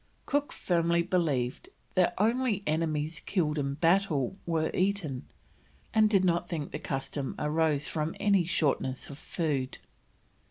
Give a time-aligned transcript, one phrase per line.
[0.25, 5.27] Cook firmly believed that only enemies killed in battle were eaten,
[5.93, 9.77] and did not think the custom arose from any shortness of food.